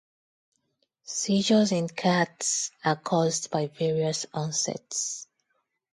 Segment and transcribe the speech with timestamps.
[1.03, 5.27] Seizures in cats are caused by various onsets.